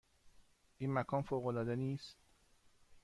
[0.77, 2.17] این مکان فوق العاده نیست؟